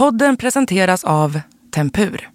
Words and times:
Podden 0.00 0.36
presenteras 0.36 1.04
av 1.04 1.40
Tempur. 1.74 2.30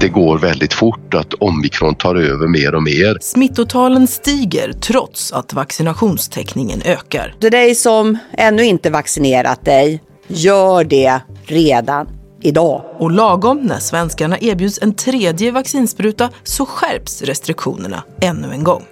Det 0.00 0.08
går 0.08 0.38
väldigt 0.38 0.74
fort 0.74 1.14
att 1.14 1.34
omikron 1.34 1.94
tar 1.94 2.14
över 2.14 2.48
mer 2.48 2.74
och 2.74 2.82
mer. 2.82 3.18
Smittotalen 3.20 4.06
stiger 4.06 4.72
trots 4.72 5.32
att 5.32 5.52
vaccinationstäckningen 5.52 6.82
ökar. 6.84 7.34
Till 7.40 7.50
dig 7.50 7.74
som 7.74 8.18
ännu 8.32 8.64
inte 8.64 8.90
vaccinerat 8.90 9.64
dig, 9.64 10.02
gör 10.26 10.84
det 10.84 11.20
redan 11.44 12.08
idag. 12.42 12.84
Och 12.98 13.10
lagom 13.10 13.58
när 13.58 13.78
svenskarna 13.78 14.38
erbjuds 14.38 14.78
en 14.82 14.94
tredje 14.94 15.50
vaccinspruta 15.50 16.30
så 16.42 16.66
skärps 16.66 17.22
restriktionerna 17.22 18.02
ännu 18.20 18.52
en 18.52 18.64
gång. 18.64 18.82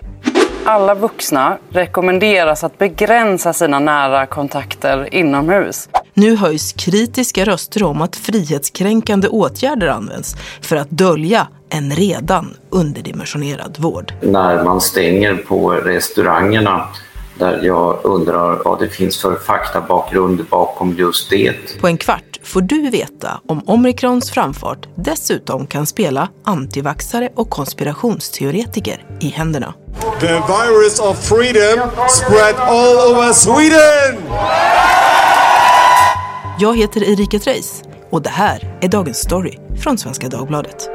Alla 0.64 0.94
vuxna 0.94 1.58
rekommenderas 1.70 2.64
att 2.64 2.78
begränsa 2.78 3.52
sina 3.52 3.78
nära 3.78 4.26
kontakter 4.26 5.14
inomhus. 5.14 5.88
Nu 6.14 6.36
höjs 6.36 6.72
kritiska 6.72 7.44
röster 7.44 7.82
om 7.82 8.02
att 8.02 8.16
frihetskränkande 8.16 9.28
åtgärder 9.28 9.86
används 9.86 10.36
för 10.60 10.76
att 10.76 10.90
dölja 10.90 11.48
en 11.68 11.92
redan 11.92 12.54
underdimensionerad 12.70 13.76
vård. 13.78 14.12
När 14.20 14.64
man 14.64 14.80
stänger 14.80 15.34
på 15.34 15.70
restaurangerna 15.70 16.88
där 17.38 17.60
jag 17.62 17.98
undrar 18.02 18.62
vad 18.64 18.78
det 18.78 18.88
finns 18.88 19.20
för 19.20 19.36
faktabakgrund 19.36 20.46
bakom 20.50 20.94
just 20.98 21.30
det. 21.30 21.80
På 21.80 21.86
en 21.86 21.96
kvart 21.96 22.40
får 22.42 22.60
du 22.60 22.90
veta 22.90 23.40
om 23.48 23.62
omikrons 23.66 24.30
framfart 24.30 24.88
dessutom 24.94 25.66
kan 25.66 25.86
spela 25.86 26.28
antivaxare 26.44 27.28
och 27.34 27.50
konspirationsteoretiker 27.50 29.04
i 29.20 29.28
händerna. 29.28 29.74
The 30.20 30.26
virus 30.26 31.00
of 31.00 31.28
freedom 31.28 31.88
spread 32.08 32.54
all 32.56 33.12
over 33.12 33.32
Sweden! 33.32 35.01
Jag 36.62 36.78
heter 36.78 37.04
Erika 37.12 37.38
Treijs 37.38 37.82
och 38.10 38.22
det 38.22 38.30
här 38.30 38.78
är 38.80 38.88
Dagens 38.88 39.18
Story 39.18 39.58
från 39.82 39.98
Svenska 39.98 40.28
Dagbladet. 40.28 40.90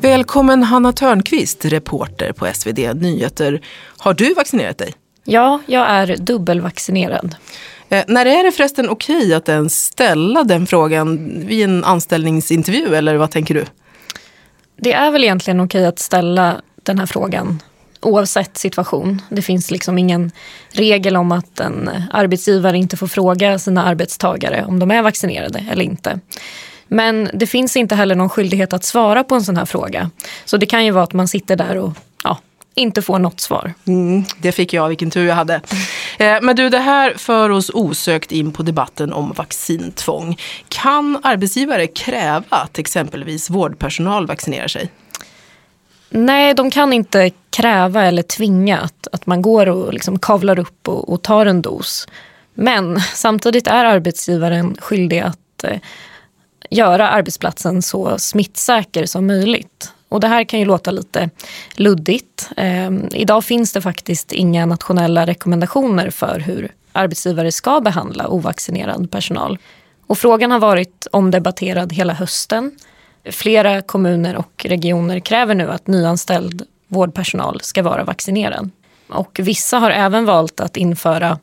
Välkommen 0.00 0.62
Hanna 0.62 0.92
Törnqvist, 0.92 1.64
reporter 1.64 2.32
på 2.32 2.46
SvD 2.54 2.94
Nyheter. 2.94 3.60
Har 3.98 4.14
du 4.14 4.34
vaccinerat 4.34 4.78
dig? 4.78 4.94
Ja, 5.24 5.60
jag 5.66 5.90
är 5.90 6.16
dubbelvaccinerad. 6.16 7.36
Eh, 7.88 8.04
när 8.08 8.26
är 8.26 8.44
det 8.44 8.52
förresten 8.52 8.88
okej 8.88 9.34
att 9.34 9.48
ens 9.48 9.84
ställa 9.84 10.44
den 10.44 10.66
frågan 10.66 11.32
vid 11.46 11.64
en 11.64 11.84
anställningsintervju 11.84 12.94
eller 12.94 13.16
vad 13.16 13.30
tänker 13.30 13.54
du? 13.54 13.64
Det 14.76 14.92
är 14.92 15.10
väl 15.10 15.24
egentligen 15.24 15.60
okej 15.60 15.86
att 15.86 15.98
ställa 15.98 16.60
den 16.82 16.98
här 16.98 17.06
frågan 17.06 17.62
oavsett 18.00 18.58
situation. 18.58 19.22
Det 19.28 19.42
finns 19.42 19.70
liksom 19.70 19.98
ingen 19.98 20.30
regel 20.70 21.16
om 21.16 21.32
att 21.32 21.60
en 21.60 21.90
arbetsgivare 22.12 22.78
inte 22.78 22.96
får 22.96 23.06
fråga 23.06 23.58
sina 23.58 23.84
arbetstagare 23.84 24.64
om 24.68 24.78
de 24.78 24.90
är 24.90 25.02
vaccinerade 25.02 25.64
eller 25.70 25.84
inte. 25.84 26.20
Men 26.88 27.30
det 27.34 27.46
finns 27.46 27.76
inte 27.76 27.94
heller 27.94 28.14
någon 28.14 28.28
skyldighet 28.28 28.72
att 28.72 28.84
svara 28.84 29.24
på 29.24 29.34
en 29.34 29.42
sån 29.42 29.56
här 29.56 29.64
fråga. 29.64 30.10
Så 30.44 30.56
det 30.56 30.66
kan 30.66 30.84
ju 30.84 30.90
vara 30.90 31.04
att 31.04 31.12
man 31.12 31.28
sitter 31.28 31.56
där 31.56 31.76
och 31.76 31.92
ja, 32.24 32.38
inte 32.74 33.02
får 33.02 33.18
något 33.18 33.40
svar. 33.40 33.74
Mm, 33.86 34.24
det 34.38 34.52
fick 34.52 34.72
jag, 34.72 34.88
vilken 34.88 35.10
tur 35.10 35.26
jag 35.26 35.34
hade. 35.34 35.60
Eh, 36.20 36.38
men 36.42 36.56
du, 36.56 36.68
det 36.68 36.78
här 36.78 37.14
för 37.16 37.50
oss 37.50 37.70
osökt 37.74 38.32
in 38.32 38.52
på 38.52 38.62
debatten 38.62 39.12
om 39.12 39.32
vaccintvång. 39.32 40.36
Kan 40.68 41.20
arbetsgivare 41.22 41.86
kräva 41.86 42.44
att 42.48 42.78
exempelvis 42.78 43.50
vårdpersonal 43.50 44.26
vaccinerar 44.26 44.68
sig? 44.68 44.90
Nej, 46.10 46.54
de 46.54 46.70
kan 46.70 46.92
inte 46.92 47.30
kräva 47.50 48.04
eller 48.04 48.22
tvinga 48.22 48.78
att, 48.78 49.08
att 49.12 49.26
man 49.26 49.42
går 49.42 49.68
och 49.68 49.92
liksom 49.92 50.18
kavlar 50.18 50.58
upp 50.58 50.88
och, 50.88 51.08
och 51.12 51.22
tar 51.22 51.46
en 51.46 51.62
dos. 51.62 52.06
Men 52.54 53.00
samtidigt 53.00 53.66
är 53.66 53.84
arbetsgivaren 53.84 54.76
skyldig 54.80 55.18
att 55.18 55.64
eh, 55.64 55.78
göra 56.70 57.08
arbetsplatsen 57.08 57.82
så 57.82 58.18
smittsäker 58.18 59.06
som 59.06 59.26
möjligt. 59.26 59.92
Och 60.08 60.20
det 60.20 60.28
här 60.28 60.44
kan 60.44 60.58
ju 60.58 60.64
låta 60.64 60.90
lite 60.90 61.30
luddigt. 61.74 62.50
Eh, 62.56 62.90
idag 63.12 63.44
finns 63.44 63.72
det 63.72 63.80
faktiskt 63.80 64.32
inga 64.32 64.66
nationella 64.66 65.26
rekommendationer 65.26 66.10
för 66.10 66.40
hur 66.40 66.72
arbetsgivare 66.92 67.52
ska 67.52 67.80
behandla 67.80 68.28
ovaccinerad 68.28 69.10
personal. 69.10 69.58
Och 70.06 70.18
frågan 70.18 70.50
har 70.50 70.58
varit 70.58 71.06
omdebatterad 71.12 71.92
hela 71.92 72.12
hösten. 72.12 72.72
Flera 73.30 73.82
kommuner 73.82 74.36
och 74.36 74.66
regioner 74.68 75.20
kräver 75.20 75.54
nu 75.54 75.70
att 75.70 75.86
nyanställd 75.86 76.62
vårdpersonal 76.88 77.60
ska 77.60 77.82
vara 77.82 78.04
vaccinerad. 78.04 78.70
Och 79.08 79.40
vissa 79.42 79.78
har 79.78 79.90
även 79.90 80.24
valt 80.24 80.60
att 80.60 80.76
införa 80.76 81.38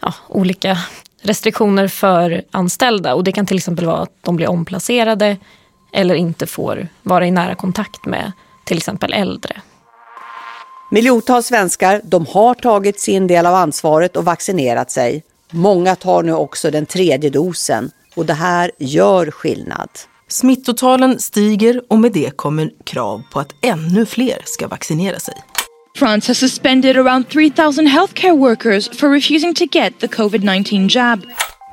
ja, 0.00 0.14
olika 0.28 0.78
restriktioner 1.22 1.88
för 1.88 2.42
anställda. 2.50 3.14
Och 3.14 3.24
det 3.24 3.32
kan 3.32 3.46
till 3.46 3.56
exempel 3.56 3.86
vara 3.86 4.02
att 4.02 4.16
de 4.22 4.36
blir 4.36 4.50
omplacerade 4.50 5.36
eller 5.92 6.14
inte 6.14 6.46
får 6.46 6.88
vara 7.02 7.26
i 7.26 7.30
nära 7.30 7.54
kontakt 7.54 8.06
med 8.06 8.32
till 8.64 8.76
exempel 8.76 9.12
äldre. 9.12 9.60
Miljontals 10.90 11.46
svenskar 11.46 12.00
de 12.04 12.26
har 12.26 12.54
tagit 12.54 13.00
sin 13.00 13.26
del 13.26 13.46
av 13.46 13.54
ansvaret 13.54 14.16
och 14.16 14.24
vaccinerat 14.24 14.90
sig. 14.90 15.22
Många 15.50 15.96
tar 15.96 16.22
nu 16.22 16.32
också 16.32 16.70
den 16.70 16.86
tredje 16.86 17.30
dosen 17.30 17.90
och 18.14 18.26
det 18.26 18.34
här 18.34 18.70
gör 18.78 19.30
skillnad. 19.30 19.88
Smittotalen 20.32 21.18
stiger 21.18 21.82
och 21.88 21.98
med 21.98 22.12
det 22.12 22.36
kommer 22.36 22.70
krav 22.84 23.22
på 23.32 23.40
att 23.40 23.54
ännu 23.62 24.06
fler 24.06 24.38
ska 24.44 24.68
vaccinera 24.68 25.18
sig. 25.18 25.34
France 25.96 26.30
has 26.30 26.38
suspended 26.38 26.96
around 26.96 27.28
3,000 27.28 27.86
healthcare 27.86 28.36
workers 28.36 28.98
for 28.98 29.10
refusing 29.10 29.54
to 29.54 29.64
get 29.72 30.00
the 30.00 30.08
COVID 30.08 30.44
19 30.44 30.88
jab. 30.88 31.20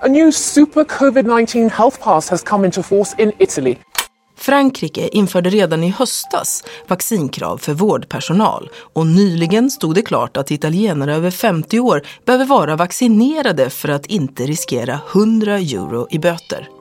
A 0.01 0.07
new 0.07 0.31
super 0.31 0.83
COVID 0.83 1.25
19 1.25 1.69
health 1.69 2.03
pass 2.03 2.29
has 2.29 2.43
come 2.43 2.65
into 2.65 2.83
force 2.83 3.15
in 3.23 3.31
Italy. 3.39 3.75
Frankrike 4.37 5.07
införde 5.07 5.49
redan 5.49 5.83
i 5.83 5.89
höstas 5.89 6.63
vaccinkrav 6.87 7.57
för 7.57 7.73
vårdpersonal 7.73 8.69
och 8.93 9.07
nyligen 9.07 9.69
stod 9.69 9.95
det 9.95 10.01
klart 10.01 10.37
att 10.37 10.51
italienare 10.51 11.15
över 11.15 11.31
50 11.31 11.79
år 11.79 12.01
behöver 12.25 12.45
vara 12.45 12.75
vaccinerade 12.75 13.69
för 13.69 13.89
att 13.89 14.05
inte 14.05 14.43
riskera 14.43 14.99
100 15.13 15.53
euro 15.57 16.07
i 16.09 16.19
böter. 16.19 16.78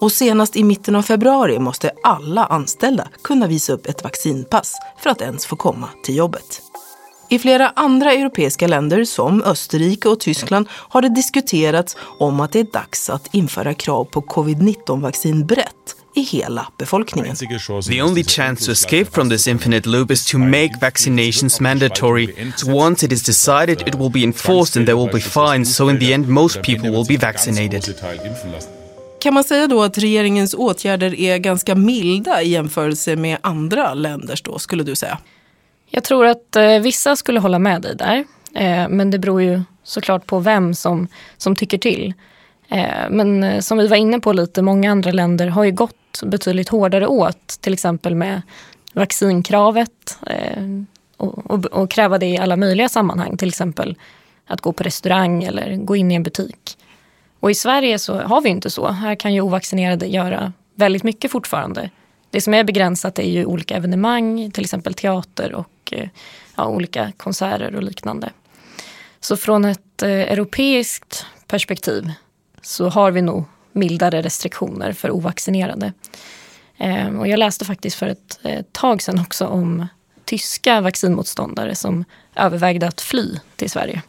Och 0.00 0.12
senast 0.12 0.56
i 0.56 0.64
mitten 0.64 0.96
av 0.96 1.02
februari 1.02 1.58
måste 1.58 1.90
alla 2.02 2.44
anställda 2.44 3.08
kunna 3.24 3.46
visa 3.46 3.72
upp 3.72 3.86
ett 3.86 4.04
vaccinpass 4.04 4.74
för 5.02 5.10
att 5.10 5.20
ens 5.20 5.46
få 5.46 5.56
komma 5.56 5.88
till 6.04 6.16
jobbet. 6.16 6.62
I 7.28 7.38
flera 7.38 7.72
andra 7.76 8.12
europeiska 8.12 8.66
länder 8.66 9.04
som 9.04 9.42
Österrike 9.42 10.08
och 10.08 10.20
Tyskland 10.20 10.68
har 10.72 11.02
det 11.02 11.08
diskuterats 11.08 11.96
om 12.18 12.40
att 12.40 12.52
det 12.52 12.60
är 12.60 12.64
dags 12.64 13.10
att 13.10 13.34
införa 13.34 13.74
krav 13.74 14.04
på 14.04 14.20
covid-19-vaccin 14.20 15.46
brett 15.46 15.96
i 16.14 16.20
hela 16.20 16.66
befolkningen. 16.78 17.36
The 17.88 18.02
only 18.02 18.24
chance 18.24 18.64
to 18.64 18.72
escape 18.72 19.04
from 19.04 19.30
this 19.30 19.48
infinite 19.48 19.88
loop 19.88 20.10
is 20.10 20.26
to 20.26 20.38
make 20.38 20.70
vaccinations 20.80 21.60
mandatory. 21.60 22.52
Once 22.66 23.06
it 23.06 23.12
is 23.12 23.22
decided, 23.22 23.88
it 23.88 23.94
will 23.94 24.10
be 24.10 24.20
enforced 24.20 24.76
and 24.76 24.86
there 24.86 24.96
will 24.96 25.12
be 25.12 25.20
fines, 25.20 25.76
so 25.76 25.90
in 25.90 25.98
the 25.98 26.12
end 26.12 26.28
most 26.28 26.62
people 26.62 26.90
will 26.90 27.06
be 27.06 27.16
vaccinated. 27.16 27.94
Kan 29.20 29.34
man 29.34 29.44
säga 29.44 29.66
då 29.66 29.82
att 29.82 29.98
regeringens 29.98 30.54
åtgärder 30.54 31.20
är 31.20 31.38
ganska 31.38 31.74
milda 31.74 32.42
i 32.42 32.48
jämförelse 32.48 33.16
med 33.16 33.38
andra 33.40 33.94
länders 33.94 34.42
då, 34.42 34.58
skulle 34.58 34.82
du 34.82 34.94
säga? 34.94 35.18
Jag 35.86 36.04
tror 36.04 36.26
att 36.26 36.56
eh, 36.56 36.78
vissa 36.78 37.16
skulle 37.16 37.40
hålla 37.40 37.58
med 37.58 37.82
dig 37.82 37.96
där. 37.96 38.24
Eh, 38.54 38.88
men 38.88 39.10
det 39.10 39.18
beror 39.18 39.42
ju 39.42 39.62
såklart 39.84 40.26
på 40.26 40.38
vem 40.38 40.74
som, 40.74 41.08
som 41.36 41.56
tycker 41.56 41.78
till. 41.78 42.14
Eh, 42.68 43.10
men 43.10 43.42
eh, 43.42 43.60
som 43.60 43.78
vi 43.78 43.86
var 43.86 43.96
inne 43.96 44.20
på 44.20 44.32
lite, 44.32 44.62
många 44.62 44.90
andra 44.90 45.12
länder 45.12 45.46
har 45.46 45.64
ju 45.64 45.72
gått 45.72 46.22
betydligt 46.22 46.68
hårdare 46.68 47.06
åt. 47.06 47.60
Till 47.60 47.72
exempel 47.72 48.14
med 48.14 48.42
vaccinkravet 48.92 50.18
eh, 50.26 50.64
och, 51.16 51.50
och, 51.50 51.64
och 51.64 51.90
kräva 51.90 52.18
det 52.18 52.26
i 52.26 52.38
alla 52.38 52.56
möjliga 52.56 52.88
sammanhang. 52.88 53.36
Till 53.36 53.48
exempel 53.48 53.96
att 54.46 54.60
gå 54.60 54.72
på 54.72 54.82
restaurang 54.82 55.44
eller 55.44 55.76
gå 55.76 55.96
in 55.96 56.12
i 56.12 56.14
en 56.14 56.22
butik. 56.22 56.76
Och 57.40 57.50
i 57.50 57.54
Sverige 57.54 57.98
så 57.98 58.20
har 58.20 58.40
vi 58.40 58.48
inte 58.48 58.70
så. 58.70 58.88
Här 58.88 59.14
kan 59.14 59.34
ju 59.34 59.40
ovaccinerade 59.40 60.06
göra 60.06 60.52
väldigt 60.74 61.02
mycket 61.02 61.30
fortfarande. 61.30 61.90
Det 62.30 62.40
som 62.40 62.54
är 62.54 62.64
begränsat 62.64 63.18
är 63.18 63.30
ju 63.30 63.44
olika 63.44 63.76
evenemang, 63.76 64.50
till 64.50 64.64
exempel 64.64 64.94
teater 64.94 65.54
och 65.54 65.92
eh, 65.92 66.08
ja, 66.56 66.66
olika 66.66 67.12
konserter 67.16 67.74
och 67.76 67.82
liknande. 67.82 68.30
Så 69.20 69.36
från 69.36 69.64
ett 69.64 70.02
eh, 70.02 70.10
europeiskt 70.10 71.26
perspektiv 71.46 72.12
så 72.62 72.88
har 72.88 73.10
vi 73.10 73.22
nog 73.22 73.44
mildare 73.72 74.22
restriktioner 74.22 74.92
för 74.92 75.10
ovaccinerade. 75.10 75.92
Eh, 76.76 77.18
och 77.18 77.28
jag 77.28 77.38
läste 77.38 77.64
faktiskt 77.64 77.96
för 77.96 78.06
ett 78.06 78.38
eh, 78.42 78.62
tag 78.72 79.02
sedan 79.02 79.20
också 79.20 79.46
om 79.46 79.86
tyska 80.24 80.80
vaccinmotståndare 80.80 81.74
som 81.74 82.04
övervägde 82.36 82.88
att 82.88 83.00
fly 83.00 83.36
till 83.56 83.70
Sverige. 83.70 84.02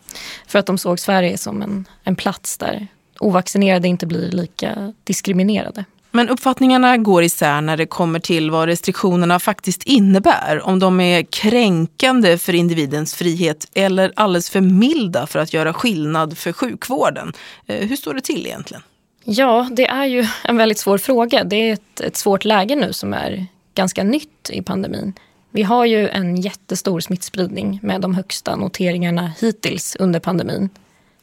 För 0.48 0.60
att 0.60 0.66
de 0.66 0.78
såg 0.78 1.00
Sverige 1.00 1.38
som 1.38 1.62
en, 1.62 1.88
en 2.04 2.16
plats 2.16 2.58
där 2.58 2.88
ovaccinerade 3.22 3.88
inte 3.88 4.06
blir 4.06 4.32
lika 4.32 4.94
diskriminerade. 5.04 5.86
Men 6.12 6.30
uppfattningarna 6.30 6.98
går 6.98 7.24
isär 7.24 7.62
när 7.62 7.78
det 7.78 7.86
kommer 7.86 8.20
till 8.20 8.52
vad 8.52 8.68
restriktionerna 8.68 9.40
faktiskt 9.40 9.84
innebär. 9.84 10.62
Om 10.66 10.80
de 10.80 11.00
är 11.00 11.24
kränkande 11.24 12.38
för 12.38 12.56
individens 12.56 13.16
frihet 13.16 13.68
eller 13.74 14.12
alldeles 14.16 14.50
för 14.50 14.62
milda 14.62 15.28
för 15.28 15.40
att 15.40 15.54
göra 15.54 15.74
skillnad 15.74 16.38
för 16.38 16.54
sjukvården. 16.54 17.34
Eh, 17.68 17.88
hur 17.88 17.96
står 17.96 18.14
det 18.14 18.22
till 18.22 18.46
egentligen? 18.46 18.84
Ja, 19.24 19.70
det 19.72 19.88
är 19.88 20.06
ju 20.06 20.26
en 20.44 20.58
väldigt 20.58 20.80
svår 20.80 20.98
fråga. 20.98 21.44
Det 21.44 21.56
är 21.56 21.74
ett, 21.74 22.02
ett 22.02 22.18
svårt 22.18 22.46
läge 22.46 22.76
nu 22.76 22.94
som 22.94 23.14
är 23.14 23.46
ganska 23.76 24.04
nytt 24.04 24.50
i 24.50 24.62
pandemin. 24.62 25.14
Vi 25.52 25.64
har 25.64 25.86
ju 25.86 26.10
en 26.10 26.36
jättestor 26.36 27.00
smittspridning 27.00 27.80
med 27.82 28.02
de 28.02 28.16
högsta 28.16 28.56
noteringarna 28.56 29.32
hittills 29.40 29.96
under 30.00 30.20
pandemin. 30.20 30.70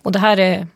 Och 0.03 0.13
det 0.13 0.19
här 0.19 0.41
är 0.41 0.67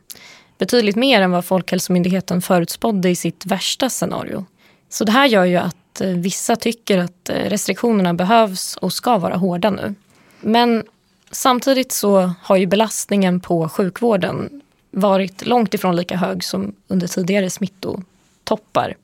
betydligt 0.59 0.97
mer 0.97 1.21
än 1.21 1.31
vad 1.31 1.45
Folkhälsomyndigheten 1.45 2.43
förutspådde 2.43 3.11
i 3.11 3.17
sitt 3.17 3.47
värsta 3.47 3.91
scenario. 3.91 4.47
Så 4.89 5.05
det 5.05 5.13
här 5.13 5.27
gör 5.27 5.45
ju 5.45 5.57
att 5.57 6.01
eh, 6.01 6.09
vissa 6.09 6.57
tycker 6.57 6.99
att 6.99 7.29
eh, 7.29 7.35
restriktionerna 7.35 8.15
behövs 8.15 8.77
och 8.77 8.93
ska 8.93 9.19
vara 9.19 9.37
hårda 9.37 9.71
nu. 9.71 9.95
Men 10.41 10.85
samtidigt 11.31 11.93
så 11.93 12.33
har 12.43 12.57
ju 12.57 12.67
belastningen 12.67 13.41
på 13.41 13.69
sjukvården 13.69 14.63
varit 14.91 15.47
långt 15.47 15.75
ifrån 15.75 15.97
lika 15.97 16.17
hög 16.17 16.45
som 16.45 16.75
under 16.89 17.07
tidigare 17.07 17.51
smittotoppar. 17.51 18.97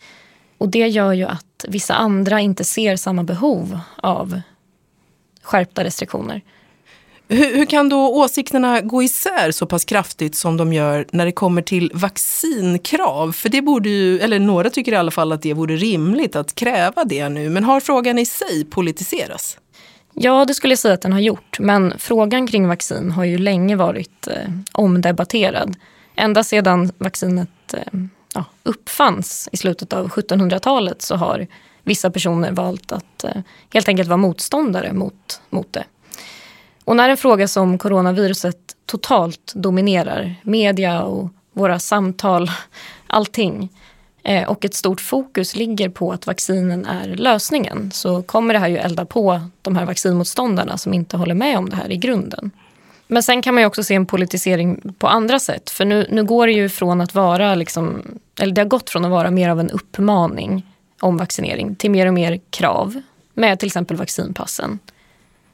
Och 0.58 0.68
det 0.68 0.88
gör 0.88 1.12
ju 1.12 1.24
att 1.24 1.64
vissa 1.68 1.94
andra 1.94 2.40
inte 2.40 2.64
ser 2.64 2.96
samma 2.96 3.22
behov 3.22 3.80
av 3.96 4.40
skärpta 5.42 5.84
restriktioner. 5.84 6.42
Hur, 7.30 7.56
hur, 7.56 7.64
kan 7.64 7.88
då 7.88 8.08
åsikterna 8.08 8.80
gå 8.80 9.02
isär 9.02 9.50
så 9.50 9.66
pass 9.66 9.84
kraftigt 9.84 10.34
som 10.34 10.56
de 10.56 10.72
gör 10.72 11.06
när 11.10 11.26
det 11.26 11.32
kommer 11.32 11.62
till 11.62 11.90
vaccinkrav? 11.94 13.32
För 13.32 13.48
det 13.48 13.62
borde 13.62 13.88
ju, 13.88 14.18
eller 14.18 14.38
några 14.38 14.70
tycker 14.70 14.92
i 14.92 14.96
alla 14.96 15.10
fall 15.10 15.32
att 15.32 15.42
det 15.42 15.54
vore 15.54 15.76
rimligt 15.76 16.36
att 16.36 16.54
kräva 16.54 17.04
det 17.04 17.28
nu. 17.28 17.48
Men 17.48 17.64
har 17.64 17.80
frågan 17.80 18.18
i 18.18 18.26
sig 18.26 18.64
politiserats? 18.64 19.58
Ja, 20.14 20.44
det 20.44 20.54
skulle 20.54 20.72
jag 20.72 20.78
säga 20.78 20.94
att 20.94 21.02
den 21.02 21.12
har 21.12 21.20
gjort. 21.20 21.58
Men 21.58 21.94
frågan 21.98 22.46
kring 22.46 22.68
vaccin 22.68 23.10
har 23.10 23.24
ju 23.24 23.38
länge 23.38 23.76
varit 23.76 24.26
eh, 24.26 24.50
omdebatterad. 24.72 25.76
Ända 26.16 26.44
sedan 26.44 26.92
vaccinet 26.98 27.74
eh, 27.74 28.00
ja, 28.34 28.44
uppfanns 28.62 29.48
i 29.52 29.56
slutet 29.56 29.92
av 29.92 30.08
1700-talet 30.08 31.02
så 31.02 31.16
har 31.16 31.46
vissa 31.82 32.10
personer 32.10 32.52
valt 32.52 32.92
att 32.92 33.24
eh, 33.24 33.42
helt 33.72 33.88
enkelt 33.88 34.08
vara 34.08 34.16
motståndare 34.16 34.92
mot, 34.92 35.40
mot 35.50 35.72
det. 35.72 35.84
Och 36.88 36.96
när 36.96 37.08
en 37.08 37.16
fråga 37.16 37.48
som 37.48 37.78
coronaviruset 37.78 38.56
totalt 38.86 39.52
dominerar 39.54 40.34
media 40.42 41.02
och 41.02 41.28
våra 41.52 41.78
samtal, 41.78 42.50
allting 43.06 43.68
eh, 44.22 44.48
och 44.48 44.64
ett 44.64 44.74
stort 44.74 45.00
fokus 45.00 45.56
ligger 45.56 45.88
på 45.88 46.12
att 46.12 46.26
vaccinen 46.26 46.86
är 46.86 47.08
lösningen 47.08 47.90
så 47.90 48.22
kommer 48.22 48.54
det 48.54 48.60
här 48.60 48.68
ju 48.68 48.76
elda 48.76 49.04
på 49.04 49.40
de 49.62 49.76
här 49.76 49.86
vaccinmotståndarna 49.86 50.78
som 50.78 50.94
inte 50.94 51.16
håller 51.16 51.34
med 51.34 51.58
om 51.58 51.70
det 51.70 51.76
här 51.76 51.92
i 51.92 51.96
grunden. 51.96 52.50
Men 53.06 53.22
sen 53.22 53.42
kan 53.42 53.54
man 53.54 53.62
ju 53.62 53.66
också 53.66 53.82
se 53.82 53.94
en 53.94 54.06
politisering 54.06 54.94
på 54.98 55.06
andra 55.06 55.38
sätt. 55.38 55.70
För 55.70 55.84
nu, 55.84 56.06
nu 56.10 56.24
går 56.24 56.46
det 56.46 56.52
ju 56.52 56.68
från 56.68 57.00
att 57.00 57.14
vara, 57.14 57.54
liksom, 57.54 58.02
eller 58.40 58.52
det 58.52 58.60
har 58.60 58.68
gått 58.68 58.90
från 58.90 59.04
att 59.04 59.10
vara 59.10 59.30
mer 59.30 59.48
av 59.48 59.60
en 59.60 59.70
uppmaning 59.70 60.66
om 61.00 61.16
vaccinering 61.16 61.74
till 61.74 61.90
mer 61.90 62.06
och 62.06 62.14
mer 62.14 62.40
krav 62.50 63.02
med 63.34 63.58
till 63.58 63.66
exempel 63.66 63.96
vaccinpassen. 63.96 64.78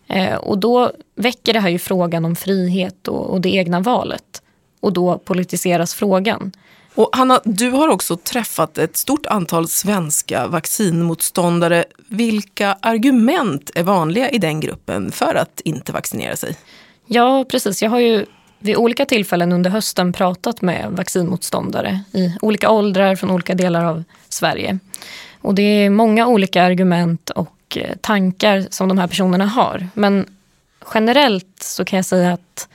Eh, 0.07 0.35
och 0.35 0.59
då 0.59 0.93
väcker 1.15 1.53
det 1.53 1.61
här 1.61 1.69
ju 1.69 1.79
frågan 1.79 2.25
om 2.25 2.37
frihet 2.37 3.09
och, 3.09 3.31
och 3.31 3.41
det 3.41 3.55
egna 3.55 3.81
valet. 3.81 4.43
Och 4.81 4.93
då 4.93 5.19
politiseras 5.19 5.95
frågan. 5.95 6.53
Och 6.95 7.11
Hanna, 7.13 7.41
du 7.45 7.71
har 7.71 7.89
också 7.89 8.17
träffat 8.17 8.79
ett 8.79 8.97
stort 8.97 9.27
antal 9.27 9.69
svenska 9.69 10.47
vaccinmotståndare. 10.47 11.85
Vilka 12.09 12.77
argument 12.81 13.71
är 13.75 13.83
vanliga 13.83 14.31
i 14.31 14.39
den 14.39 14.61
gruppen 14.61 15.13
för 15.13 15.35
att 15.35 15.61
inte 15.61 15.93
vaccinera 15.93 16.37
sig? 16.37 16.57
Ja, 17.07 17.45
precis. 17.51 17.83
Jag 17.83 17.91
har 17.91 17.99
ju 17.99 18.27
vid 18.59 18.77
olika 18.77 19.07
tillfällen 19.07 19.53
under 19.53 19.71
hösten 19.71 20.13
pratat 20.13 20.63
med 20.63 20.87
vaccinmotståndare 20.91 22.01
i 22.13 22.37
olika 22.43 22.71
åldrar 22.71 23.17
från 23.17 23.31
olika 23.31 23.55
delar 23.55 23.85
av 23.85 24.05
Sverige. 24.29 24.79
Och 25.41 25.55
det 25.55 25.63
är 25.63 25.91
många 25.91 26.27
olika 26.27 26.63
argument 26.63 27.31
och 27.31 27.55
Eh, 27.77 27.97
tankar 28.01 28.67
som 28.71 28.89
de 28.89 28.99
här 28.99 29.07
personerna 29.07 29.47
har. 29.47 29.89
Men 29.95 30.27
generellt 30.95 31.63
så 31.63 31.85
kan 31.85 31.97
jag 31.97 32.07
säga 32.07 32.33
att 32.33 32.69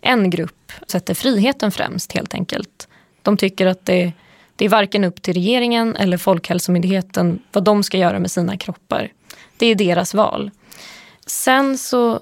en 0.00 0.30
grupp 0.30 0.72
sätter 0.86 1.14
friheten 1.14 1.72
främst 1.72 2.12
helt 2.12 2.34
enkelt. 2.34 2.88
De 3.22 3.36
tycker 3.36 3.66
att 3.66 3.86
det, 3.86 4.12
det 4.56 4.64
är 4.64 4.68
varken 4.68 5.04
upp 5.04 5.22
till 5.22 5.34
regeringen 5.34 5.96
eller 5.96 6.16
Folkhälsomyndigheten 6.16 7.42
vad 7.52 7.64
de 7.64 7.82
ska 7.82 7.98
göra 7.98 8.18
med 8.18 8.30
sina 8.30 8.56
kroppar. 8.56 9.08
Det 9.56 9.66
är 9.66 9.74
deras 9.74 10.14
val. 10.14 10.50
Sen 11.26 11.78
så 11.78 12.20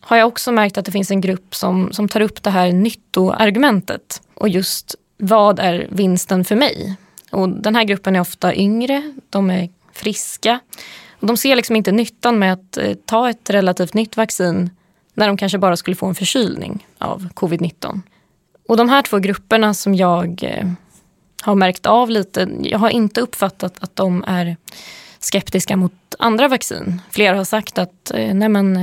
har 0.00 0.16
jag 0.16 0.28
också 0.28 0.52
märkt 0.52 0.78
att 0.78 0.84
det 0.84 0.92
finns 0.92 1.10
en 1.10 1.20
grupp 1.20 1.54
som, 1.54 1.92
som 1.92 2.08
tar 2.08 2.20
upp 2.20 2.42
det 2.42 2.50
här 2.50 2.72
nyttoargumentet. 2.72 4.22
Och 4.34 4.48
just 4.48 4.94
vad 5.16 5.58
är 5.58 5.86
vinsten 5.90 6.44
för 6.44 6.56
mig? 6.56 6.96
Och 7.30 7.48
den 7.48 7.74
här 7.74 7.84
gruppen 7.84 8.16
är 8.16 8.20
ofta 8.20 8.54
yngre, 8.54 9.14
de 9.30 9.50
är 9.50 9.68
friska. 9.92 10.60
De 11.26 11.36
ser 11.36 11.56
liksom 11.56 11.76
inte 11.76 11.92
nyttan 11.92 12.38
med 12.38 12.52
att 12.52 12.76
eh, 12.76 12.94
ta 12.94 13.30
ett 13.30 13.50
relativt 13.50 13.94
nytt 13.94 14.16
vaccin 14.16 14.70
när 15.14 15.26
de 15.26 15.36
kanske 15.36 15.58
bara 15.58 15.76
skulle 15.76 15.96
få 15.96 16.06
en 16.06 16.14
förkylning 16.14 16.86
av 16.98 17.28
covid-19. 17.34 18.00
Och 18.68 18.76
de 18.76 18.88
här 18.88 19.02
två 19.02 19.18
grupperna 19.18 19.74
som 19.74 19.94
jag 19.94 20.42
eh, 20.42 20.68
har 21.42 21.54
märkt 21.54 21.86
av 21.86 22.10
lite, 22.10 22.48
jag 22.62 22.78
har 22.78 22.90
inte 22.90 23.20
uppfattat 23.20 23.74
att 23.80 23.96
de 23.96 24.24
är 24.26 24.56
skeptiska 25.18 25.76
mot 25.76 25.92
andra 26.18 26.48
vaccin. 26.48 27.00
Flera 27.10 27.36
har 27.36 27.44
sagt 27.44 27.78
att 27.78 28.10
eh, 28.14 28.34
nej 28.34 28.48
men, 28.48 28.78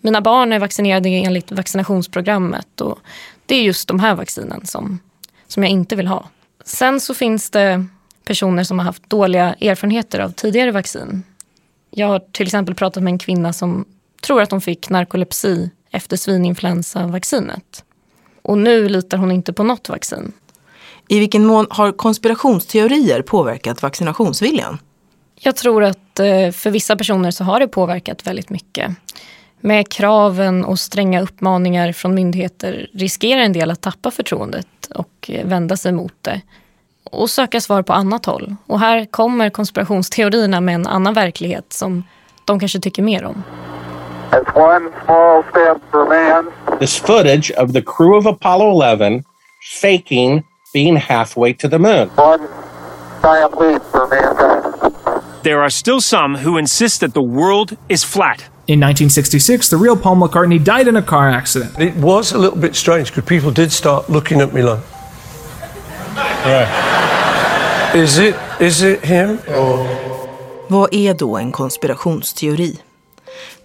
mina 0.00 0.20
barn 0.20 0.52
är 0.52 0.58
vaccinerade 0.58 1.08
enligt 1.08 1.52
vaccinationsprogrammet 1.52 2.80
och 2.80 2.98
det 3.46 3.54
är 3.54 3.62
just 3.62 3.88
de 3.88 4.00
här 4.00 4.14
vaccinen 4.14 4.66
som, 4.66 4.98
som 5.46 5.62
jag 5.62 5.72
inte 5.72 5.96
vill 5.96 6.06
ha. 6.06 6.28
Sen 6.64 7.00
så 7.00 7.14
finns 7.14 7.50
det 7.50 7.86
personer 8.24 8.64
som 8.64 8.78
har 8.78 8.86
haft 8.86 9.10
dåliga 9.10 9.54
erfarenheter 9.60 10.18
av 10.20 10.30
tidigare 10.30 10.70
vaccin. 10.70 11.22
Jag 11.90 12.06
har 12.06 12.18
till 12.18 12.46
exempel 12.46 12.74
pratat 12.74 13.02
med 13.02 13.10
en 13.10 13.18
kvinna 13.18 13.52
som 13.52 13.84
tror 14.22 14.42
att 14.42 14.50
hon 14.50 14.60
fick 14.60 14.90
narkolepsi 14.90 15.70
efter 15.90 16.16
svininfluensavaccinet. 16.16 17.84
Och 18.42 18.58
nu 18.58 18.88
litar 18.88 19.18
hon 19.18 19.32
inte 19.32 19.52
på 19.52 19.62
något 19.64 19.88
vaccin. 19.88 20.32
I 21.08 21.18
vilken 21.18 21.46
mån 21.46 21.66
har 21.70 21.92
konspirationsteorier 21.92 23.22
påverkat 23.22 23.82
vaccinationsviljan? 23.82 24.78
Jag 25.34 25.56
tror 25.56 25.84
att 25.84 26.20
eh, 26.20 26.50
för 26.50 26.70
vissa 26.70 26.96
personer 26.96 27.30
så 27.30 27.44
har 27.44 27.60
det 27.60 27.68
påverkat 27.68 28.26
väldigt 28.26 28.50
mycket. 28.50 28.90
Med 29.60 29.88
kraven 29.88 30.64
och 30.64 30.80
stränga 30.80 31.20
uppmaningar 31.20 31.92
från 31.92 32.14
myndigheter 32.14 32.90
riskerar 32.92 33.40
en 33.40 33.52
del 33.52 33.70
att 33.70 33.80
tappa 33.80 34.10
förtroendet 34.10 34.66
och 34.94 35.30
eh, 35.30 35.46
vända 35.46 35.76
sig 35.76 35.92
mot 35.92 36.14
det 36.22 36.40
och 37.04 37.30
söka 37.30 37.60
svar 37.60 37.82
på 37.82 37.92
annat 37.92 38.26
håll. 38.26 38.56
Och 38.66 38.80
här 38.80 39.04
kommer 39.04 39.50
konspirationsteorierna 39.50 40.60
med 40.60 40.74
en 40.74 40.86
annan 40.86 41.14
verklighet 41.14 41.72
som 41.72 42.04
de 42.44 42.60
kanske 42.60 42.80
tycker 42.80 43.02
mer 43.02 43.24
om. 43.24 43.42
This 46.80 46.96
footage 46.96 47.52
of 47.58 47.72
the 47.72 47.82
crew 47.82 48.18
of 48.18 48.26
Apollo 48.26 48.82
11 48.82 49.22
faking 49.80 50.42
being 50.72 50.96
halfway 50.96 51.54
to 51.54 51.68
the 51.68 51.78
moon. 51.78 52.10
There 55.42 55.60
are 55.62 55.70
still 55.70 56.00
some 56.00 56.36
who 56.36 56.58
insist 56.58 57.00
that 57.00 57.14
the 57.14 57.22
world 57.22 57.76
is 57.88 58.04
flat. 58.04 58.44
In 58.66 58.78
1966, 58.78 59.68
the 59.70 59.76
real 59.76 59.96
Paul 59.96 60.16
McCartney 60.16 60.62
died 60.62 60.86
in 60.86 60.96
a 60.96 61.02
car 61.02 61.28
accident. 61.28 61.78
It 61.78 61.96
was 61.96 62.32
a 62.32 62.38
little 62.38 62.58
bit 62.58 62.76
strange 62.76 63.10
because 63.10 63.24
people 63.24 63.50
did 63.50 63.72
start 63.72 64.08
looking 64.08 64.40
at 64.40 64.52
me 64.52 64.62
like, 64.62 64.80
right. 66.44 67.94
Is 67.94 68.18
it, 68.18 68.34
is 68.60 68.82
it 68.82 69.04
him? 69.04 69.38
Or... 69.48 69.86
Vad 70.68 70.94
är 70.94 71.14
då 71.14 71.36
en 71.36 71.52
konspirationsteori? 71.52 72.78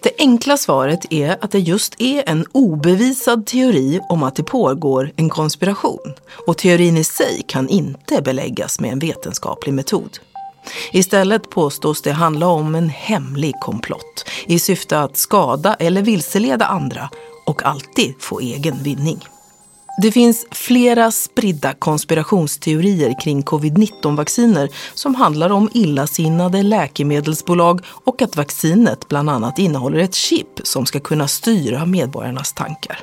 Det 0.04 0.12
enkla 0.18 0.58
svaret 0.58 1.14
är 1.14 1.38
att 1.42 1.52
det 1.52 1.60
just 1.60 2.02
är 2.02 2.30
en 2.30 2.46
obevisad 2.52 3.46
teori 3.46 4.00
om 4.10 4.24
att 4.24 4.36
det 4.36 4.44
pågår 4.44 5.12
en 5.16 5.30
konspiration. 5.30 6.14
Och 6.48 6.58
teorin 6.58 6.98
i 6.98 7.04
sig 7.04 7.44
kan 7.48 7.70
inte 7.70 8.22
beläggas 8.22 8.80
med 8.80 8.92
en 8.92 9.00
vetenskaplig 9.00 9.74
metod. 9.74 10.18
Istället 10.92 11.50
påstås 11.50 12.02
det 12.02 12.12
handla 12.12 12.48
om 12.48 12.76
en 12.76 12.90
hemlig 12.90 13.54
komplott 13.62 14.26
i 14.46 14.60
syfte 14.60 15.00
att 15.00 15.18
skada 15.18 15.76
eller 15.80 16.02
vilseleda 16.02 16.66
andra 16.66 17.10
och 17.46 17.66
alltid 17.66 18.16
få 18.20 18.40
egen 18.40 18.84
vinning. 18.84 19.35
Det 19.98 20.12
finns 20.12 20.46
flera 20.52 21.12
spridda 21.12 21.74
konspirationsteorier 21.74 23.22
kring 23.22 23.44
covid-19-vacciner 23.44 24.70
som 24.94 25.16
handlar 25.16 25.50
om 25.50 25.70
illasinnade 25.74 26.64
läkemedelsbolag 26.64 27.82
och 27.86 28.22
att 28.22 28.36
vaccinet 28.36 29.08
bland 29.08 29.30
annat 29.30 29.60
innehåller 29.60 30.00
ett 30.00 30.16
chip 30.16 30.48
som 30.64 30.86
ska 30.86 31.00
kunna 31.00 31.28
styra 31.28 31.86
medborgarnas 31.86 32.54
tankar. 32.54 33.00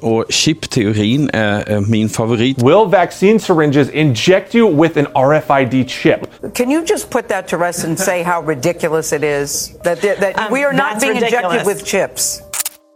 Och 0.00 0.26
chipteorin 0.28 1.30
är 1.32 1.90
min 1.90 2.08
favorit. 2.08 2.62
Will 2.62 2.86
vaccine 2.90 3.40
syringes 3.40 3.90
inject 3.90 4.54
you 4.54 4.82
with 4.82 4.98
an 4.98 5.06
RFID 5.06 5.90
chip? 5.90 6.20
Can 6.54 6.70
you 6.70 6.84
just 6.88 7.10
put 7.10 7.28
that 7.28 7.48
to 7.48 7.56
rest 7.56 7.84
and 7.84 7.98
say 7.98 8.22
how 8.22 8.42
ridiculous 8.46 9.12
it 9.12 9.22
is 9.22 9.72
that, 9.84 10.00
that 10.00 10.38
um, 10.38 10.52
we 10.52 10.64
are 10.64 10.72
not 10.72 11.00
being 11.00 11.14
ridiculous. 11.14 11.44
injected 11.44 11.66
with 11.66 11.84
chips? 11.84 12.42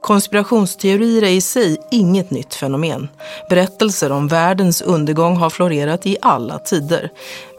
Konspirationsteorier 0.06 1.22
är 1.22 1.30
i 1.30 1.40
sig 1.40 1.76
inget 1.90 2.30
nytt 2.30 2.54
fenomen. 2.54 3.08
Berättelser 3.48 4.12
om 4.12 4.28
världens 4.28 4.82
undergång 4.82 5.36
har 5.36 5.50
florerat 5.50 6.06
i 6.06 6.16
alla 6.22 6.58
tider. 6.58 7.10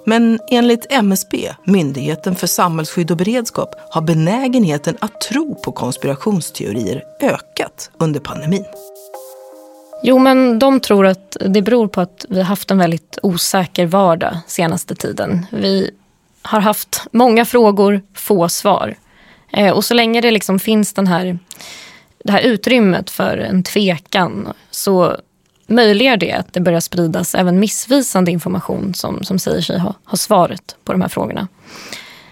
Men 0.06 0.39
enligt 0.51 0.86
MSB, 0.89 1.54
Myndigheten 1.63 2.36
för 2.36 2.48
samhällsskydd 2.48 3.12
och 3.12 3.18
beredskap, 3.18 3.75
har 3.89 4.01
benägenheten 4.01 4.98
att 5.00 5.22
tro 5.22 5.56
på 5.56 5.72
konspirationsteorier 5.72 7.04
ökat 7.22 7.92
under 8.00 8.20
pandemin. 8.20 8.66
Jo, 10.04 10.20
men 10.20 10.60
de 10.60 10.80
tror 10.80 11.06
att 11.06 11.38
det 11.39 11.62
beror 11.62 11.88
på 11.88 12.01
att 12.01 12.25
vi 12.30 12.38
har 12.38 12.46
haft 12.46 12.72
en 12.72 12.77
väldigt 12.77 13.20
osäker 13.24 13.86
vardag 13.86 14.38
senaste 14.48 14.96
tiden. 14.96 15.46
Vi 15.51 15.92
har 16.42 16.60
haft 16.60 17.04
många 17.12 17.46
frågor, 17.46 18.01
få 18.13 18.50
svar. 18.50 18.96
Eh, 19.54 19.74
och 19.74 19.86
så 19.86 19.94
länge 19.94 20.22
det 20.22 20.32
liksom 20.32 20.60
finns 20.60 20.94
den 20.94 21.08
här, 21.08 21.39
det 22.28 22.34
här 22.34 22.42
utrymmet 22.42 23.10
för 23.10 23.38
en 23.38 23.64
tvekan 23.64 24.54
så 24.72 25.18
möjliggör 25.68 26.18
det 26.18 26.32
att 26.32 26.54
det 26.54 26.60
börjar 26.60 26.80
spridas 26.80 27.36
även 27.36 27.60
missvisande 27.60 28.32
information 28.32 28.94
som, 28.94 29.24
som 29.24 29.40
säger 29.40 29.62
sig 29.62 29.80
ha, 29.80 29.94
ha 30.06 30.18
svaret 30.18 30.76
på 30.84 30.92
de 30.92 31.02
här 31.02 31.10
frågorna. 31.10 31.48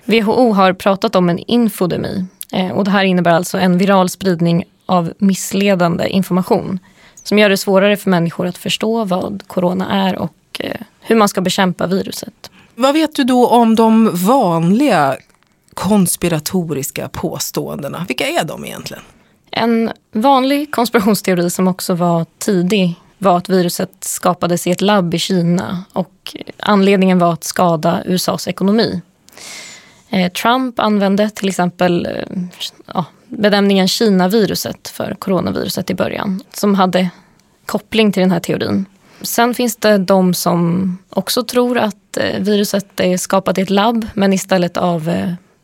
WHO 0.06 0.54
har 0.54 0.74
pratat 0.74 1.16
om 1.16 1.30
en 1.30 1.40
infodemi 1.40 2.25
eh, 2.52 2.70
och 2.72 2.84
det 2.84 2.92
här 2.92 3.04
innebär 3.04 3.32
alltså 3.32 3.58
en 3.58 3.78
viral 3.78 4.10
spridning 4.10 4.64
av 4.86 5.14
missledande 5.18 6.08
information 6.08 6.80
som 7.24 7.40
gör 7.40 7.50
det 7.50 7.58
svårare 7.58 7.98
för 7.98 8.10
människor 8.10 8.48
att 8.48 8.58
förstå 8.58 9.04
vad 9.04 9.44
corona 9.48 10.08
är 10.08 10.18
och 10.18 10.36
eh, 10.60 10.82
hur 11.00 11.16
man 11.16 11.30
ska 11.30 11.42
bekämpa 11.42 11.88
viruset. 11.88 12.52
Vad 12.75 12.94
vet 12.94 13.16
du 13.16 13.24
då 13.24 13.48
om 13.48 13.75
de 13.75 14.10
vanliga 14.14 15.18
konspiratoriska 15.74 17.10
påståendena? 17.10 18.06
Vilka 18.08 18.28
är 18.28 18.44
de 18.44 18.66
egentligen? 18.66 19.04
En 19.57 19.91
vanlig 20.12 20.71
konspirationsteori 20.71 21.50
som 21.50 21.67
också 21.67 21.93
var 21.93 22.25
tidig 22.38 22.95
var 23.17 23.38
att 23.38 23.50
viruset 23.50 23.91
skapades 24.00 24.67
i 24.67 24.71
ett 24.71 24.81
labb 24.81 25.13
i 25.13 25.19
Kina 25.19 25.83
och 25.93 26.35
anledningen 26.59 27.19
var 27.19 27.33
att 27.33 27.43
skada 27.43 28.03
USAs 28.05 28.47
ekonomi. 28.47 29.01
Eh, 30.09 30.31
Trump 30.31 30.79
använde 30.79 31.29
till 31.29 31.50
exempel 31.50 32.05
eh, 32.05 32.41
ja, 32.93 33.05
benämningen 33.27 33.88
Kina-viruset 33.88 34.88
för 34.88 35.15
coronaviruset 35.19 35.89
i 35.89 35.95
början 35.95 36.41
som 36.53 36.75
hade 36.75 37.09
koppling 37.65 38.12
till 38.12 38.21
den 38.21 38.31
här 38.31 38.39
teorin. 38.39 38.85
Sen 39.21 39.53
finns 39.53 39.75
det 39.75 39.97
de 39.97 40.33
som 40.33 40.97
också 41.09 41.43
tror 41.43 41.77
att 41.77 42.17
eh, 42.17 42.39
viruset 42.39 43.00
är 43.00 43.17
skapat 43.17 43.57
i 43.57 43.62
ett 43.62 43.69
labb 43.69 44.07
men 44.13 44.33
istället 44.33 44.77
av 44.77 45.12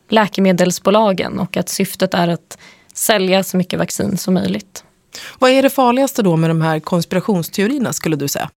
läkemedelsbolagen 0.08 1.38
och 1.38 1.56
att 1.56 1.68
syftet 1.68 2.14
är 2.14 2.28
att 2.28 2.58
sälja 2.92 3.44
så 3.44 3.56
mycket 3.56 3.78
vaccin 3.78 4.16
som 4.16 4.34
möjligt. 4.34 4.84
Vad 5.38 5.50
är 5.50 5.62
det 5.62 5.70
farligaste 5.70 6.22
då 6.22 6.36
med 6.36 6.50
de 6.50 6.60
här 6.60 6.80
konspirationsteorierna 6.80 7.92
skulle 7.92 8.16
du 8.16 8.28
säga? 8.28 8.50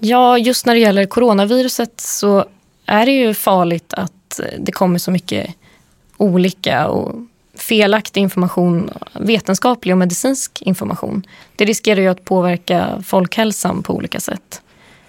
Ja, 0.00 0.38
just 0.38 0.66
när 0.66 0.74
det 0.74 0.80
gäller 0.80 1.06
coronaviruset 1.06 2.00
så 2.00 2.44
är 2.86 3.06
det 3.06 3.12
ju 3.12 3.34
farligt 3.34 3.94
att 3.94 4.40
det 4.58 4.72
kommer 4.72 4.98
så 4.98 5.10
mycket 5.10 5.54
olika 6.16 6.88
och 6.88 7.14
felaktig 7.54 8.20
information, 8.20 8.90
vetenskaplig 9.20 9.94
och 9.94 9.98
medicinsk 9.98 10.62
information. 10.62 11.26
Det 11.56 11.64
riskerar 11.64 12.00
ju 12.00 12.08
att 12.08 12.24
påverka 12.24 13.02
folkhälsan 13.06 13.82
på 13.82 13.94
olika 13.94 14.20
sätt. 14.20 14.62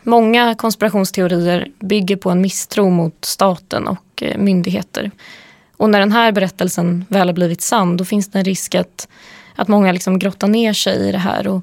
Många 0.04 0.56
konspirationsteorier 0.56 1.68
bygger 1.80 2.16
på 2.16 2.30
en 2.30 2.42
misstro 2.42 2.90
mot 2.90 3.26
staten 3.26 3.88
och 3.88 4.24
eh, 4.24 4.38
myndigheter. 4.38 5.12
Och 5.78 5.90
när 5.90 6.00
den 6.00 6.12
här 6.12 6.32
berättelsen 6.32 7.06
väl 7.10 7.28
har 7.28 7.34
blivit 7.34 7.62
sann, 7.62 7.98
då 7.98 8.06
finns 8.06 8.28
det 8.28 8.40
en 8.40 8.46
risk 8.46 8.76
att 8.76 9.08
att 9.56 9.68
många 9.68 9.92
liksom 9.92 10.20
grottar 10.20 10.48
ner 10.48 10.74
sig 10.74 11.10
i 11.10 11.12
det 11.12 11.18
här 11.18 11.48
och 11.48 11.62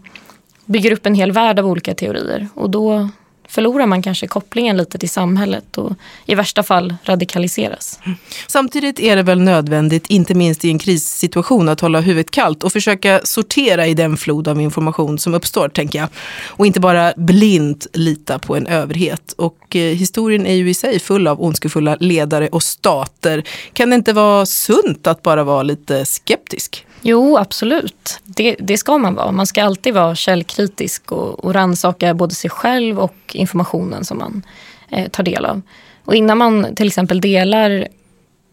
bygger 0.64 0.92
upp 0.92 1.06
en 1.06 1.14
hel 1.14 1.32
värld 1.32 1.58
av 1.58 1.66
olika 1.66 1.94
teorier. 1.94 2.48
Och 2.54 2.70
då 2.70 3.08
förlorar 3.50 3.86
man 3.86 4.02
kanske 4.02 4.26
kopplingen 4.26 4.76
lite 4.76 4.98
till 4.98 5.10
samhället 5.10 5.78
och 5.78 5.92
i 6.26 6.34
värsta 6.34 6.62
fall 6.62 6.94
radikaliseras. 7.04 8.00
Samtidigt 8.46 9.00
är 9.00 9.16
det 9.16 9.22
väl 9.22 9.40
nödvändigt, 9.40 10.06
inte 10.06 10.34
minst 10.34 10.64
i 10.64 10.70
en 10.70 10.78
krissituation, 10.78 11.68
att 11.68 11.80
hålla 11.80 12.00
huvudet 12.00 12.30
kallt 12.30 12.64
och 12.64 12.72
försöka 12.72 13.20
sortera 13.24 13.86
i 13.86 13.94
den 13.94 14.16
flod 14.16 14.48
av 14.48 14.60
information 14.60 15.18
som 15.18 15.34
uppstår, 15.34 15.68
tänker 15.68 15.98
jag. 15.98 16.08
Och 16.46 16.66
inte 16.66 16.80
bara 16.80 17.12
blint 17.16 17.86
lita 17.92 18.38
på 18.38 18.56
en 18.56 18.66
överhet. 18.66 19.32
Och 19.32 19.76
eh, 19.76 19.94
historien 19.94 20.46
är 20.46 20.54
ju 20.54 20.70
i 20.70 20.74
sig 20.74 20.98
full 20.98 21.26
av 21.26 21.42
ondskefulla 21.42 21.96
ledare 22.00 22.48
och 22.48 22.62
stater. 22.62 23.44
Kan 23.72 23.90
det 23.90 23.96
inte 23.96 24.12
vara 24.12 24.46
sunt 24.46 25.06
att 25.06 25.22
bara 25.22 25.44
vara 25.44 25.62
lite 25.62 26.04
skeptisk? 26.06 26.86
Jo, 27.02 27.36
absolut. 27.36 28.20
Det, 28.24 28.56
det, 28.58 28.78
ska 28.78 28.98
man 28.98 29.14
vara. 29.14 29.32
Man 29.32 29.46
ska 29.46 29.64
alltid 29.64 29.94
vara 29.94 30.14
källkritisk 30.14 31.12
och, 31.12 31.44
och 31.44 31.54
rannsaka 31.54 32.14
både 32.14 32.34
sig 32.34 32.50
själv 32.50 33.00
och 33.00 33.14
informationen 33.32 34.04
som 34.04 34.18
man 34.18 34.42
eh, 34.88 35.08
tar 35.08 35.22
del 35.22 35.44
av. 35.44 35.62
Och 36.04 36.14
innan 36.14 36.38
man 36.38 36.74
till 36.74 36.86
exempel 36.86 37.20
delar 37.20 37.88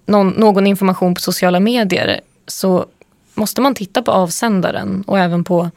någon, 0.05 0.29
någon, 0.29 0.67
information 0.67 1.15
på 1.15 1.21
sociala 1.21 1.59
medier 1.59 2.21
så 2.47 2.85
måste 3.33 3.61
man 3.61 3.75
titta 3.75 4.01
på 4.01 4.11
avsändaren 4.11 5.03
och 5.07 5.19
även 5.19 5.43
på, 5.43 5.69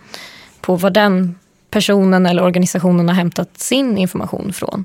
på 0.60 0.76
vad 0.76 0.94
den 0.94 1.34
personen 1.70 2.26
eller 2.26 2.42
organisationen 2.42 3.08
har 3.08 3.14
hämtat 3.14 3.58
sin 3.58 3.98
information 3.98 4.52
från. 4.52 4.84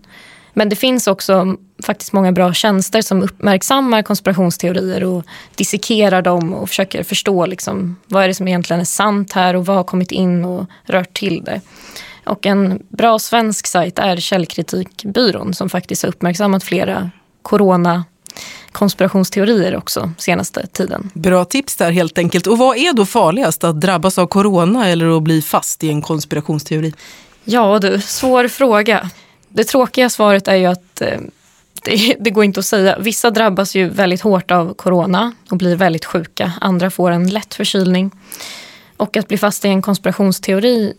Men 0.58 0.70
det 0.70 0.76
finns 0.76 1.08
också 1.08 1.56
faktiskt 1.84 2.14
många 2.14 2.32
bra 2.32 2.54
tjänster 2.54 3.02
som 3.02 3.24
uppmärksammar 3.24 4.02
konspirationsteorier 4.02 5.04
och 5.04 5.24
dissekerar 5.56 6.22
dem 6.22 6.54
och 6.54 6.70
försöker 6.70 7.04
förstå 7.04 7.46
liksom, 7.46 7.96
vad 8.08 8.24
är 8.24 8.28
det 8.28 8.34
som 8.34 8.48
egentligen 8.48 8.80
är 8.80 8.86
sant 8.86 9.34
här 9.34 9.56
och 9.56 9.66
vad 9.66 9.76
har 9.76 9.84
kommit 9.84 10.12
in 10.12 10.46
och 10.46 10.66
rört 10.84 11.14
till 11.14 11.44
det. 11.44 11.62
Och 12.24 12.46
en 12.46 12.80
bra 12.90 13.20
svensk 13.20 13.68
sajt 13.68 14.00
är 14.00 14.18
Källkritikbyrån 14.18 15.54
som 15.54 15.70
faktiskt 15.70 16.04
har 16.04 16.10
uppmärksammat 16.10 16.64
flera 16.64 17.10
corona 17.42 18.04
konspirationsteorier 18.72 19.76
också 19.76 20.12
senaste 20.18 20.68
tiden. 20.68 21.12
Bra 21.14 21.46
tips 21.46 21.76
där 21.76 21.92
helt 21.92 22.18
enkelt. 22.18 22.48
Och 22.48 22.58
vad 22.58 22.78
är 22.78 22.94
då 22.94 23.06
farligast, 23.06 23.64
att 23.64 23.82
drabbas 23.82 24.18
av 24.18 24.28
corona 24.28 24.88
eller 24.88 25.18
att 25.18 25.24
bli 25.24 25.42
fast 25.42 25.84
i 25.84 25.90
en 25.90 26.02
konspirationsteori? 26.02 26.94
Ja 27.44 27.80
du, 27.80 28.02
svår 28.02 28.48
fråga. 28.48 29.10
Det 29.56 29.64
tråkiga 29.64 30.10
svaret 30.10 30.48
är 30.48 30.56
ju 30.56 30.66
att 30.66 31.02
eh, 31.02 31.20
det, 31.84 32.16
det, 32.20 32.30
går 32.30 32.44
inte 32.44 32.60
att 32.60 32.66
säga. 32.66 33.00
Vissa 33.00 33.32
drabbas 33.32 33.76
ju 33.76 33.90
väldigt 33.90 34.22
hårt 34.22 34.52
av 34.52 34.74
corona 34.74 35.32
och 35.50 35.58
blir 35.58 35.76
väldigt 35.76 36.06
sjuka. 36.06 36.54
Andra 36.62 36.90
får 36.90 37.12
en 37.12 37.30
lätt 37.30 37.54
förkylning. 37.54 38.12
Och 38.98 39.18
att 39.18 39.28
bli 39.28 39.38
fast 39.38 39.66
i 39.66 39.68
en 39.68 39.82
konspirationsteori, 39.82 40.94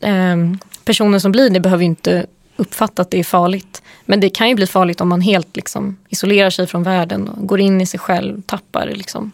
eh, 0.00 0.36
personer 0.84 1.18
som 1.18 1.32
blir 1.32 1.50
det 1.50 1.60
behöver 1.60 1.82
ju 1.82 1.86
inte 1.86 2.26
uppfatta 2.56 3.02
att 3.02 3.10
det 3.10 3.18
är 3.18 3.24
farligt. 3.24 3.82
Men 4.04 4.20
det 4.20 4.30
kan 4.30 4.48
ju 4.48 4.54
bli 4.54 4.66
farligt 4.66 5.00
om 5.00 5.08
man 5.08 5.20
helt 5.20 5.56
liksom 5.56 5.96
isolerar 6.08 6.50
sig 6.50 6.66
från 6.66 6.82
världen 6.82 7.28
och 7.28 7.46
går 7.46 7.60
in 7.60 7.80
i 7.80 7.86
sig 7.86 8.00
själv, 8.00 8.42
tappar 8.42 8.86
liksom 8.86 9.32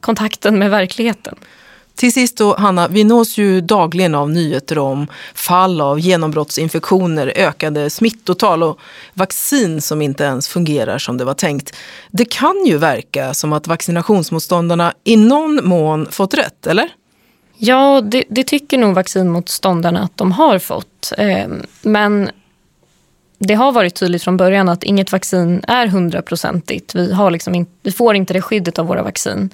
kontakten 0.00 0.58
med 0.58 0.70
verkligheten. 0.70 1.34
Till 2.00 2.12
sist 2.12 2.36
då, 2.36 2.56
Hanna, 2.56 2.88
vi 2.88 3.04
nås 3.04 3.38
ju 3.38 3.60
dagligen 3.60 4.14
av 4.14 4.30
nyheter 4.30 4.78
om 4.78 5.06
fall 5.34 5.80
av 5.80 6.00
genombrottsinfektioner, 6.00 7.32
ökade 7.36 7.90
smittotal 7.90 8.62
och 8.62 8.78
vaccin 9.14 9.80
som 9.80 10.02
inte 10.02 10.24
ens 10.24 10.48
fungerar 10.48 10.98
som 10.98 11.16
det 11.16 11.24
var 11.24 11.34
tänkt. 11.34 11.76
Det 12.10 12.24
kan 12.24 12.64
ju 12.66 12.78
verka 12.78 13.34
som 13.34 13.52
att 13.52 13.66
vaccinationsmotståndarna 13.66 14.92
i 15.04 15.16
någon 15.16 15.68
mån 15.68 16.06
fått 16.10 16.34
rätt, 16.34 16.66
eller? 16.66 16.88
Ja, 17.56 18.00
det, 18.00 18.24
det 18.28 18.44
tycker 18.44 18.78
nog 18.78 18.94
vaccinmotståndarna 18.94 20.02
att 20.02 20.16
de 20.16 20.32
har 20.32 20.58
fått. 20.58 21.12
Ehm, 21.18 21.62
men 21.82 22.30
det 23.38 23.54
har 23.54 23.72
varit 23.72 23.94
tydligt 23.94 24.22
från 24.22 24.36
början 24.36 24.68
att 24.68 24.84
inget 24.84 25.12
vaccin 25.12 25.64
är 25.68 25.86
hundraprocentigt. 25.86 26.94
Vi, 26.94 27.16
liksom 27.30 27.66
vi 27.82 27.92
får 27.92 28.16
inte 28.16 28.32
det 28.32 28.42
skyddet 28.42 28.78
av 28.78 28.86
våra 28.86 29.02
vaccin. 29.02 29.50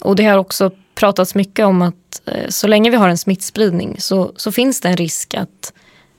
Och 0.00 0.16
det 0.16 0.24
har 0.24 0.38
också 0.38 0.70
pratats 0.98 1.34
mycket 1.34 1.66
om 1.66 1.82
att 1.82 2.22
eh, 2.26 2.48
så 2.48 2.66
länge 2.66 2.90
vi 2.90 2.96
har 2.96 3.08
en 3.08 3.18
smittspridning 3.18 3.96
så, 3.98 4.32
så 4.36 4.52
finns 4.52 4.80
det 4.80 4.88
en 4.88 4.96
risk 4.96 5.34
att 5.34 5.72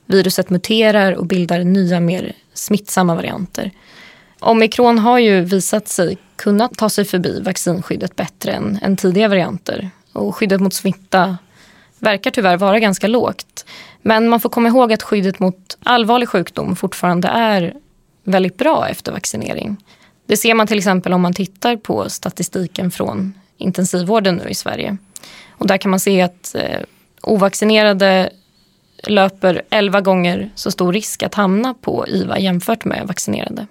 viruset 0.06 0.50
muterar 0.50 1.14
och 1.14 1.26
bildar 1.26 1.64
nya 1.64 2.00
mer 2.00 2.34
smittsamma 2.54 3.16
varianter. 3.16 3.72
Omikron 4.40 5.00
har 5.00 5.20
ju 5.20 5.42
visat 5.42 5.88
sig 5.88 6.18
kunna 6.36 6.68
ta 6.68 6.90
sig 6.90 7.06
förbi 7.06 7.42
vaccinskyddet 7.42 8.16
bättre 8.16 8.52
än, 8.52 8.80
än 8.82 8.98
tidigare 8.98 9.30
varianter. 9.30 9.90
Och 10.14 10.36
skyddet 10.36 10.62
mot 10.62 10.74
smitta 10.74 11.38
verkar 12.00 12.32
tyvärr 12.32 12.58
vara 12.58 12.80
ganska 12.80 13.08
lågt. 13.08 13.66
Men 14.02 14.30
man 14.30 14.40
får 14.40 14.50
komma 14.50 14.68
ihåg 14.68 14.94
att 14.94 15.04
skyddet 15.04 15.40
mot 15.40 15.78
allvarlig 15.84 16.30
sjukdom 16.30 16.76
fortfarande 16.76 17.28
är 17.28 17.74
väldigt 18.24 18.58
bra 18.58 18.88
efter 18.88 19.12
vaccinering. 19.12 19.78
Det 20.28 20.38
ser 20.38 20.54
man 20.54 20.68
till 20.68 20.78
exempel 20.78 21.14
om 21.14 21.22
man 21.22 21.34
tittar 21.34 21.76
på 21.76 22.10
statistiken 22.10 22.92
från 22.92 23.34
intensivvården 23.60 24.36
nu 24.36 24.50
i 24.50 24.56
Sverige. 24.56 24.98
Och 25.52 25.68
där 25.68 25.78
kan 25.78 25.92
man 25.92 26.00
se 26.00 26.22
att 26.22 26.56
eh, 26.56 26.80
ovaccinerade 27.22 28.30
löper 29.08 29.62
11 29.70 30.02
gånger 30.02 30.50
så 30.56 30.72
stor 30.72 30.94
risk 30.94 31.24
att 31.24 31.36
hamna 31.36 31.74
på 31.74 32.08
IVA 32.08 32.40
jämfört 32.40 32.86
med 32.86 33.08
vaccinerade. 33.08 33.68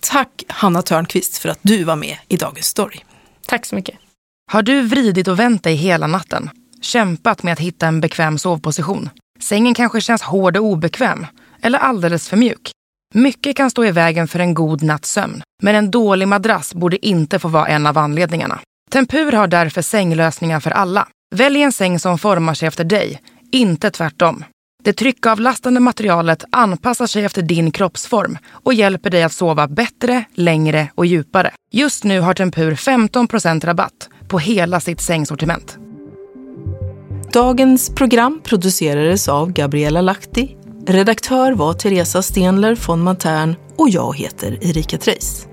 Tack 0.00 0.44
Hanna 0.48 0.82
Törnqvist 0.82 1.38
för 1.38 1.48
att 1.48 1.58
du 1.62 1.84
var 1.84 1.96
med 1.96 2.16
i 2.28 2.36
Dagens 2.36 2.66
Story. 2.66 2.98
Tack 3.46 3.66
så 3.66 3.74
mycket. 3.74 3.94
Har 4.52 4.62
du 4.62 4.82
vridit 4.82 5.28
och 5.28 5.38
vänt 5.38 5.62
dig 5.62 5.74
hela 5.74 6.06
natten? 6.06 6.50
Kämpat 6.80 7.42
med 7.42 7.52
att 7.52 7.60
hitta 7.60 7.86
en 7.86 8.00
bekväm 8.00 8.38
sovposition? 8.38 9.10
Sängen 9.40 9.74
kanske 9.74 10.00
känns 10.00 10.22
hård 10.22 10.56
och 10.56 10.64
obekväm? 10.64 11.26
Eller 11.62 11.78
alldeles 11.78 12.28
för 12.28 12.36
mjuk? 12.36 12.70
Mycket 13.14 13.56
kan 13.56 13.70
stå 13.70 13.84
i 13.84 13.90
vägen 13.90 14.28
för 14.28 14.38
en 14.38 14.54
god 14.54 14.82
natts 14.82 15.10
sömn. 15.10 15.42
Men 15.62 15.74
en 15.74 15.90
dålig 15.90 16.28
madrass 16.28 16.74
borde 16.74 17.06
inte 17.06 17.38
få 17.38 17.48
vara 17.48 17.66
en 17.66 17.86
av 17.86 17.98
anledningarna. 17.98 18.60
Tempur 18.96 19.32
har 19.32 19.46
därför 19.46 19.82
sänglösningar 19.82 20.60
för 20.60 20.70
alla. 20.70 21.08
Välj 21.34 21.62
en 21.62 21.72
säng 21.72 21.98
som 21.98 22.18
formar 22.18 22.54
sig 22.54 22.68
efter 22.68 22.84
dig, 22.84 23.20
inte 23.52 23.90
tvärtom. 23.90 24.44
Det 24.84 24.92
tryckavlastande 24.92 25.80
materialet 25.80 26.44
anpassar 26.52 27.06
sig 27.06 27.24
efter 27.24 27.42
din 27.42 27.70
kroppsform 27.70 28.38
och 28.50 28.74
hjälper 28.74 29.10
dig 29.10 29.22
att 29.22 29.32
sova 29.32 29.68
bättre, 29.68 30.24
längre 30.34 30.88
och 30.94 31.06
djupare. 31.06 31.50
Just 31.72 32.04
nu 32.04 32.20
har 32.20 32.34
Tempur 32.34 32.74
15% 32.74 33.66
rabatt 33.66 34.08
på 34.28 34.38
hela 34.38 34.80
sitt 34.80 35.00
sängsortiment. 35.00 35.78
Dagens 37.32 37.94
program 37.94 38.40
producerades 38.44 39.28
av 39.28 39.52
Gabriella 39.52 40.00
Lahti. 40.00 40.56
Redaktör 40.86 41.52
var 41.52 41.72
Teresa 41.72 42.22
Stenler 42.22 42.78
von 42.86 43.02
Matern 43.02 43.54
och 43.76 43.88
jag 43.88 44.16
heter 44.16 44.58
Erika 44.64 44.98
Treis. 44.98 45.46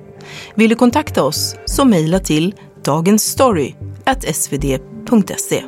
Vill 0.56 0.70
du 0.70 0.76
kontakta 0.76 1.24
oss 1.24 1.56
så 1.66 1.86
mejla 1.86 2.20
till 2.20 2.56
dagensstory.svd.se. 2.84 5.64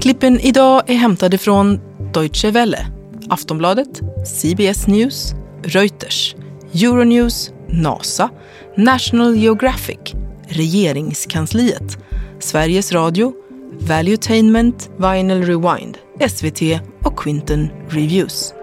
Klippen 0.00 0.40
idag 0.40 0.90
är 0.90 0.94
hämtade 0.94 1.38
från 1.38 1.80
Deutsche 2.14 2.50
Welle, 2.50 2.86
Aftonbladet, 3.28 4.00
CBS 4.26 4.86
News, 4.86 5.34
Reuters, 5.62 6.36
Euronews, 6.74 7.52
NASA, 7.68 8.30
National 8.76 9.36
Geographic, 9.36 9.98
Regeringskansliet, 10.48 11.98
Sveriges 12.38 12.92
Radio, 12.92 13.32
Valuetainment, 13.80 14.90
Vinyl 14.96 15.42
Rewind, 15.42 15.98
SVT 16.28 16.60
och 17.04 17.18
Quinton 17.18 17.68
Reviews. 17.88 18.54